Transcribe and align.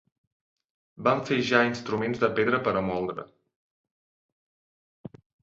Van 1.07 1.19
fer 1.27 1.37
ja 1.49 1.59
instruments 1.67 2.23
de 2.23 2.31
pedra 2.39 2.61
per 2.69 2.73
a 2.81 2.81
moldre. 2.89 3.27